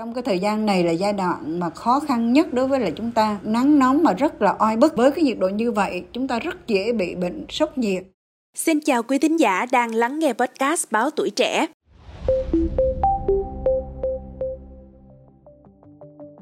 [0.00, 2.90] Trong cái thời gian này là giai đoạn mà khó khăn nhất đối với là
[2.90, 4.96] chúng ta, nắng nóng mà rất là oi bức.
[4.96, 8.04] Với cái nhiệt độ như vậy, chúng ta rất dễ bị bệnh sốc nhiệt.
[8.54, 11.66] Xin chào quý thính giả đang lắng nghe podcast Báo Tuổi Trẻ.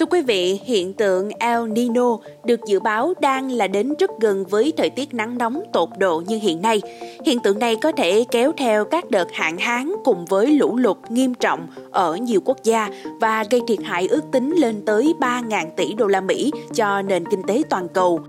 [0.00, 4.44] Thưa quý vị, hiện tượng El Nino được dự báo đang là đến rất gần
[4.44, 6.80] với thời tiết nắng nóng tột độ như hiện nay.
[7.26, 10.96] Hiện tượng này có thể kéo theo các đợt hạn hán cùng với lũ lụt
[11.08, 12.88] nghiêm trọng ở nhiều quốc gia
[13.20, 17.24] và gây thiệt hại ước tính lên tới 3.000 tỷ đô la Mỹ cho nền
[17.30, 18.20] kinh tế toàn cầu.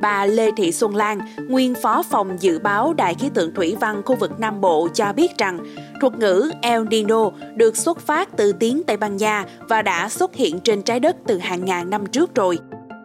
[0.00, 4.02] Bà Lê Thị Xuân Lan, nguyên phó phòng dự báo Đài khí tượng thủy văn
[4.04, 5.58] khu vực Nam Bộ cho biết rằng
[6.00, 10.34] thuật ngữ El Nino được xuất phát từ tiếng Tây Ban Nha và đã xuất
[10.34, 12.58] hiện trên trái đất từ hàng ngàn năm trước rồi.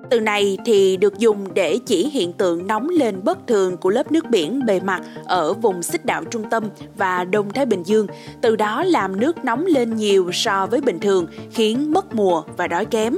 [0.10, 4.12] Từ này thì được dùng để chỉ hiện tượng nóng lên bất thường của lớp
[4.12, 6.64] nước biển bề mặt ở vùng xích đạo trung tâm
[6.98, 8.08] và Đông Thái Bình Dương,
[8.42, 12.68] từ đó làm nước nóng lên nhiều so với bình thường, khiến mất mùa và
[12.68, 13.18] đói kém.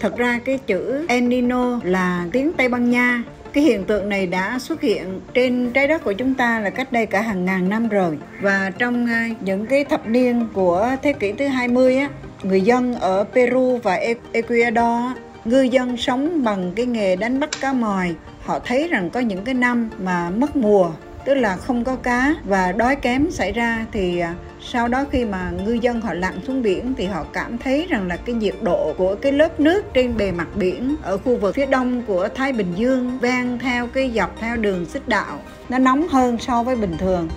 [0.00, 3.22] Thật ra cái chữ El Nino là tiếng Tây Ban Nha
[3.52, 6.92] cái hiện tượng này đã xuất hiện trên trái đất của chúng ta là cách
[6.92, 8.18] đây cả hàng ngàn năm rồi.
[8.40, 12.08] Và trong à, những cái thập niên của thế kỷ thứ 20 á,
[12.42, 15.02] người dân ở Peru và e-, Ecuador
[15.44, 18.14] ngư dân sống bằng cái nghề đánh bắt cá mòi,
[18.44, 20.90] họ thấy rằng có những cái năm mà mất mùa,
[21.24, 25.24] tức là không có cá và đói kém xảy ra thì à, sau đó khi
[25.24, 28.54] mà ngư dân họ lặn xuống biển thì họ cảm thấy rằng là cái nhiệt
[28.62, 32.28] độ của cái lớp nước trên bề mặt biển ở khu vực phía đông của
[32.34, 36.62] Thái Bình Dương ven theo cái dọc theo đường xích đạo, nó nóng hơn so
[36.62, 37.28] với bình thường.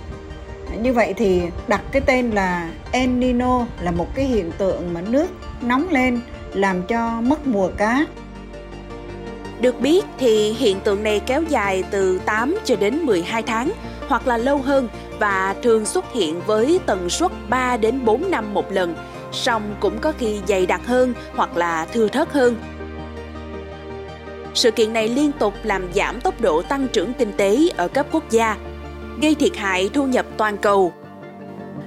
[0.80, 5.00] Như vậy thì đặt cái tên là El Nino là một cái hiện tượng mà
[5.00, 5.26] nước
[5.62, 6.20] nóng lên
[6.54, 8.06] làm cho mất mùa cá.
[9.60, 13.72] Được biết thì hiện tượng này kéo dài từ 8 cho đến 12 tháng
[14.08, 14.88] hoặc là lâu hơn
[15.18, 18.94] và thường xuất hiện với tần suất 3 đến 4 năm một lần,
[19.32, 22.56] song cũng có khi dày đặc hơn hoặc là thưa thớt hơn.
[24.54, 28.06] Sự kiện này liên tục làm giảm tốc độ tăng trưởng kinh tế ở cấp
[28.12, 28.56] quốc gia,
[29.22, 30.92] gây thiệt hại thu nhập toàn cầu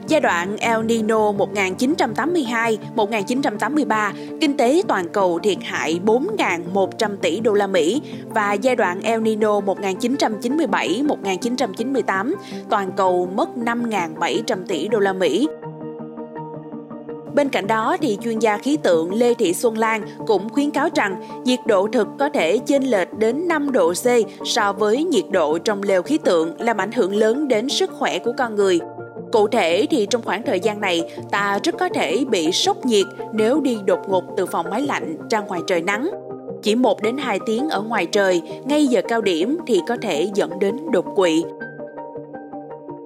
[0.09, 4.11] Giai đoạn El Nino 1982-1983,
[4.41, 9.21] kinh tế toàn cầu thiệt hại 4.100 tỷ đô la Mỹ và giai đoạn El
[9.21, 12.33] Nino 1997-1998,
[12.69, 15.47] toàn cầu mất 5.700 tỷ đô la Mỹ.
[17.35, 20.89] Bên cạnh đó thì chuyên gia khí tượng Lê Thị Xuân Lan cũng khuyến cáo
[20.95, 24.05] rằng nhiệt độ thực có thể chênh lệch đến 5 độ C
[24.45, 28.19] so với nhiệt độ trong lều khí tượng làm ảnh hưởng lớn đến sức khỏe
[28.19, 28.79] của con người.
[29.31, 31.01] Cụ thể thì trong khoảng thời gian này,
[31.31, 35.17] ta rất có thể bị sốc nhiệt nếu đi đột ngột từ phòng máy lạnh
[35.29, 36.09] ra ngoài trời nắng.
[36.63, 40.29] Chỉ 1 đến 2 tiếng ở ngoài trời, ngay giờ cao điểm thì có thể
[40.35, 41.43] dẫn đến đột quỵ.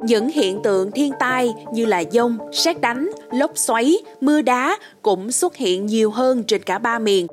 [0.03, 5.31] Những hiện tượng thiên tai như là dông, xét đánh, lốc xoáy, mưa đá cũng
[5.31, 7.27] xuất hiện nhiều hơn trên cả ba miền.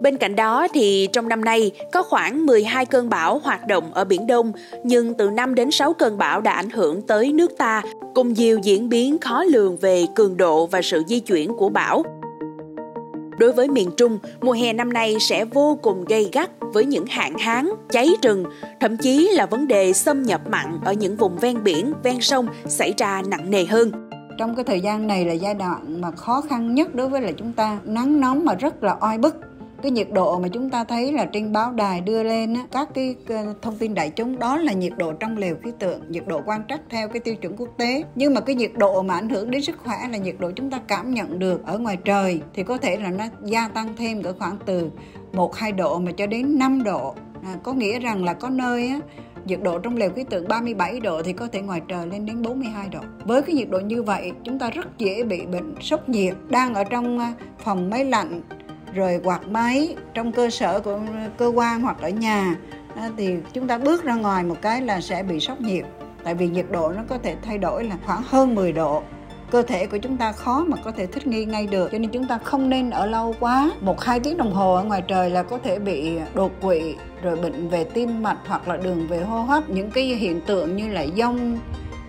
[0.00, 4.04] Bên cạnh đó thì trong năm nay có khoảng 12 cơn bão hoạt động ở
[4.04, 4.52] Biển Đông,
[4.84, 7.82] nhưng từ 5 đến 6 cơn bão đã ảnh hưởng tới nước ta,
[8.16, 12.02] cùng nhiều diễn biến khó lường về cường độ và sự di chuyển của bão.
[13.38, 17.06] Đối với miền Trung, mùa hè năm nay sẽ vô cùng gây gắt với những
[17.06, 18.44] hạn hán, cháy rừng,
[18.80, 22.46] thậm chí là vấn đề xâm nhập mặn ở những vùng ven biển, ven sông
[22.66, 23.90] xảy ra nặng nề hơn.
[24.38, 27.32] Trong cái thời gian này là giai đoạn mà khó khăn nhất đối với là
[27.32, 29.36] chúng ta, nắng nóng mà rất là oi bức
[29.86, 32.88] cái nhiệt độ mà chúng ta thấy là trên báo đài đưa lên á, các
[32.94, 36.26] cái ờ, thông tin đại chúng đó là nhiệt độ trong lều khí tượng nhiệt
[36.26, 39.14] độ quan trắc theo cái tiêu chuẩn quốc tế nhưng mà cái nhiệt độ mà
[39.14, 41.96] ảnh hưởng đến sức khỏe là nhiệt độ chúng ta cảm nhận được ở ngoài
[42.04, 44.90] trời thì có thể là nó gia tăng thêm cỡ khoảng từ
[45.32, 48.88] 1 2 độ mà cho đến 5 độ à, có nghĩa rằng là có nơi
[48.88, 49.00] á
[49.44, 52.42] nhiệt độ trong lều khí tượng 37 độ thì có thể ngoài trời lên đến
[52.42, 53.00] 42 độ.
[53.24, 56.34] Với cái nhiệt độ như vậy, chúng ta rất dễ bị bệnh sốc nhiệt.
[56.48, 58.40] Đang ở trong à, phòng máy lạnh
[58.94, 61.00] rồi quạt máy trong cơ sở của
[61.36, 62.56] cơ quan hoặc ở nhà
[63.16, 65.84] thì chúng ta bước ra ngoài một cái là sẽ bị sốc nhiệt.
[66.24, 69.02] Tại vì nhiệt độ nó có thể thay đổi là khoảng hơn 10 độ.
[69.50, 72.10] Cơ thể của chúng ta khó mà có thể thích nghi ngay được, cho nên
[72.10, 73.70] chúng ta không nên ở lâu quá.
[73.80, 77.36] Một hai tiếng đồng hồ ở ngoài trời là có thể bị đột quỵ, rồi
[77.36, 79.70] bệnh về tim mạch hoặc là đường về hô hấp.
[79.70, 81.58] Những cái hiện tượng như là dông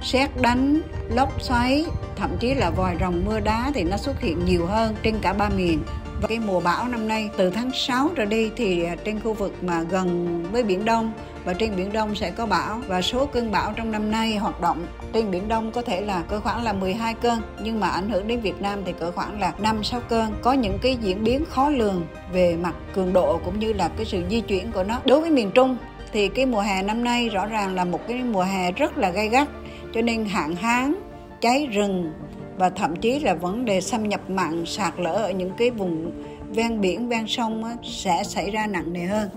[0.02, 1.86] xét đánh, lốc xoáy,
[2.16, 5.34] thậm chí là vòi rồng mưa đá thì nó xuất hiện nhiều hơn trên cả
[5.34, 5.80] ba miền
[6.22, 7.30] và cái mùa bão năm nay.
[7.38, 11.12] Từ tháng 6 trở đi thì à, trên khu vực mà gần với Biển Đông,
[11.46, 12.82] và trên Biển Đông sẽ có bão.
[12.88, 16.24] Và số cơn bão trong năm nay hoạt động trên Biển Đông có thể là
[16.30, 19.40] cỡ khoảng là 12 cơn, nhưng mà ảnh hưởng đến Việt Nam thì cỡ khoảng
[19.40, 20.34] là 5-6 cơn.
[20.42, 24.06] Có những cái diễn biến khó lường về mặt cường độ cũng như là cái
[24.06, 25.00] sự di chuyển của nó.
[25.06, 25.78] Đối với miền Trung
[26.14, 29.10] thì cái mùa hè năm nay rõ ràng là một cái mùa hè rất là
[29.10, 29.48] gay gắt,
[29.94, 30.96] cho nên hạn hán,
[31.42, 32.14] cháy rừng
[32.58, 36.12] và thậm chí là vấn đề xâm nhập mặn, sạt lở ở những cái vùng
[36.50, 39.30] ven biển, ven sông sẽ xảy ra nặng nề hơn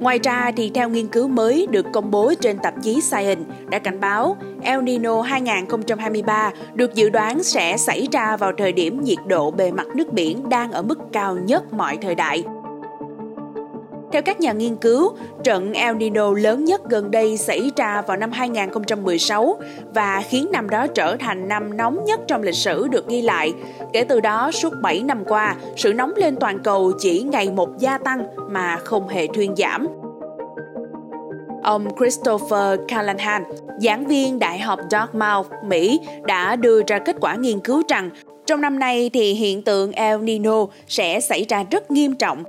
[0.00, 3.78] Ngoài ra thì theo nghiên cứu mới được công bố trên tạp chí Science đã
[3.78, 9.18] cảnh báo El Nino 2023 được dự đoán sẽ xảy ra vào thời điểm nhiệt
[9.26, 12.44] độ bề mặt nước biển đang ở mức cao nhất mọi thời đại.
[14.12, 15.12] Theo các nhà nghiên cứu,
[15.44, 19.56] trận El Nino lớn nhất gần đây xảy ra vào năm 2016
[19.94, 23.52] và khiến năm đó trở thành năm nóng nhất trong lịch sử được ghi lại.
[23.92, 27.78] Kể từ đó, suốt 7 năm qua, sự nóng lên toàn cầu chỉ ngày một
[27.78, 29.86] gia tăng mà không hề thuyên giảm.
[31.62, 33.44] Ông Christopher Callahan,
[33.78, 38.10] giảng viên Đại học Dartmouth, Mỹ, đã đưa ra kết quả nghiên cứu rằng
[38.46, 42.44] trong năm nay thì hiện tượng El Nino sẽ xảy ra rất nghiêm trọng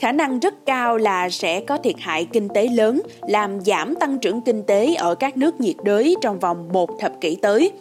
[0.00, 4.18] khả năng rất cao là sẽ có thiệt hại kinh tế lớn, làm giảm tăng
[4.18, 7.72] trưởng kinh tế ở các nước nhiệt đới trong vòng một thập kỷ tới.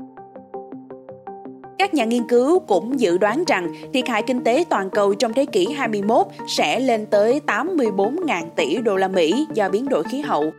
[1.78, 5.34] Các nhà nghiên cứu cũng dự đoán rằng thiệt hại kinh tế toàn cầu trong
[5.34, 10.22] thế kỷ 21 sẽ lên tới 84.000 tỷ đô la Mỹ do biến đổi khí
[10.22, 10.52] hậu.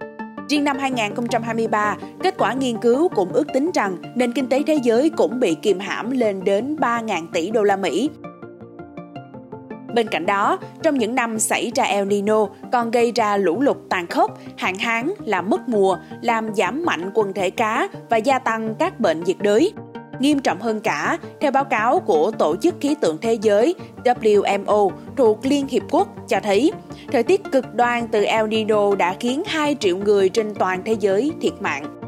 [0.49, 4.79] Riêng năm 2023, kết quả nghiên cứu cũng ước tính rằng nền kinh tế thế
[4.83, 8.11] giới cũng bị kìm hãm lên đến 3.000 tỷ đô la Mỹ
[9.95, 13.77] Bên cạnh đó, trong những năm xảy ra El Nino còn gây ra lũ lụt
[13.89, 18.39] tàn khốc, hạn hán, làm mất mùa, làm giảm mạnh quần thể cá và gia
[18.39, 19.73] tăng các bệnh nhiệt đới.
[20.19, 23.75] Nghiêm trọng hơn cả, theo báo cáo của Tổ chức Khí tượng Thế giới
[24.05, 26.73] WMO thuộc Liên Hiệp Quốc cho thấy,
[27.13, 30.97] thời tiết cực đoan từ El Nino đã khiến 2 triệu người trên toàn thế
[31.01, 32.04] giới thiệt mạng.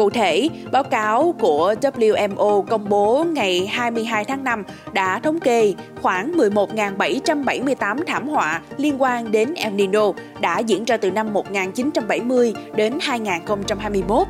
[0.00, 5.74] Cụ thể, báo cáo của WMO công bố ngày 22 tháng 5 đã thống kê
[6.02, 12.54] khoảng 11.778 thảm họa liên quan đến El Nino đã diễn ra từ năm 1970
[12.74, 14.26] đến 2021.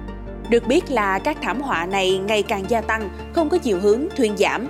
[0.48, 4.06] Được biết là các thảm họa này ngày càng gia tăng, không có chiều hướng
[4.16, 4.66] thuyên giảm.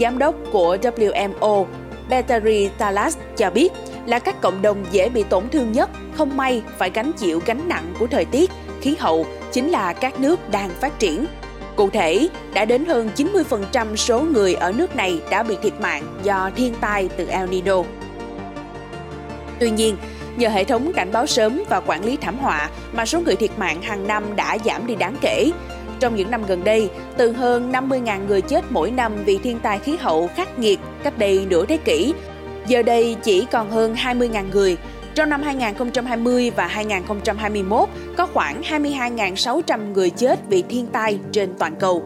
[0.00, 1.66] Giám đốc của WMO,
[2.10, 3.72] Battery Talas cho biết
[4.06, 7.68] là các cộng đồng dễ bị tổn thương nhất không may phải gánh chịu gánh
[7.68, 8.50] nặng của thời tiết
[8.82, 11.26] khí hậu chính là các nước đang phát triển.
[11.76, 16.02] Cụ thể, đã đến hơn 90% số người ở nước này đã bị thiệt mạng
[16.22, 17.82] do thiên tai từ El Nino.
[19.60, 19.96] Tuy nhiên,
[20.36, 23.50] nhờ hệ thống cảnh báo sớm và quản lý thảm họa mà số người thiệt
[23.58, 25.50] mạng hàng năm đã giảm đi đáng kể.
[26.00, 29.78] Trong những năm gần đây, từ hơn 50.000 người chết mỗi năm vì thiên tai
[29.78, 32.14] khí hậu khắc nghiệt cách đây nửa thế kỷ,
[32.66, 34.76] giờ đây chỉ còn hơn 20.000 người,
[35.14, 41.74] trong năm 2020 và 2021, có khoảng 22.600 người chết vì thiên tai trên toàn
[41.76, 42.02] cầu.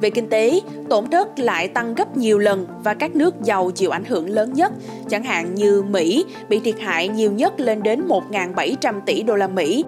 [0.00, 3.90] Về kinh tế, tổn thất lại tăng gấp nhiều lần và các nước giàu chịu
[3.90, 4.72] ảnh hưởng lớn nhất,
[5.10, 9.48] chẳng hạn như Mỹ bị thiệt hại nhiều nhất lên đến 1.700 tỷ đô la
[9.48, 9.84] Mỹ.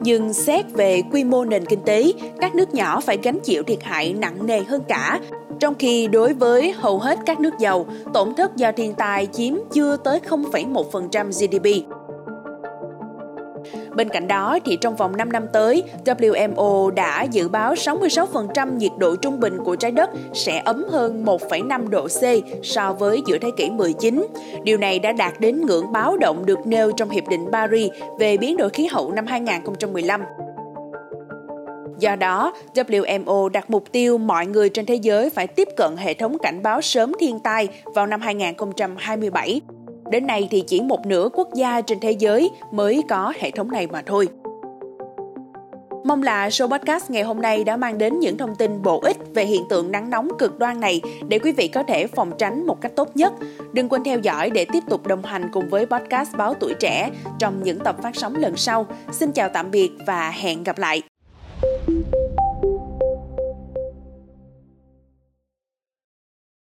[0.00, 3.82] Nhưng xét về quy mô nền kinh tế, các nước nhỏ phải gánh chịu thiệt
[3.82, 5.20] hại nặng nề hơn cả
[5.62, 9.54] trong khi đối với hầu hết các nước giàu, tổn thất do thiên tai chiếm
[9.72, 11.88] chưa tới 0,1% GDP.
[13.96, 18.92] Bên cạnh đó, thì trong vòng 5 năm tới, WMO đã dự báo 66% nhiệt
[18.98, 22.22] độ trung bình của trái đất sẽ ấm hơn 1,5 độ C
[22.62, 24.26] so với giữa thế kỷ 19.
[24.64, 28.36] Điều này đã đạt đến ngưỡng báo động được nêu trong Hiệp định Paris về
[28.36, 30.20] biến đổi khí hậu năm 2015.
[32.02, 36.14] Do đó, WMO đặt mục tiêu mọi người trên thế giới phải tiếp cận hệ
[36.14, 39.60] thống cảnh báo sớm thiên tai vào năm 2027.
[40.10, 43.70] Đến nay thì chỉ một nửa quốc gia trên thế giới mới có hệ thống
[43.70, 44.28] này mà thôi.
[46.04, 49.16] Mong là show podcast ngày hôm nay đã mang đến những thông tin bổ ích
[49.34, 52.66] về hiện tượng nắng nóng cực đoan này để quý vị có thể phòng tránh
[52.66, 53.32] một cách tốt nhất.
[53.72, 57.10] Đừng quên theo dõi để tiếp tục đồng hành cùng với podcast Báo Tuổi Trẻ
[57.38, 58.86] trong những tập phát sóng lần sau.
[59.12, 61.11] Xin chào tạm biệt và hẹn gặp lại!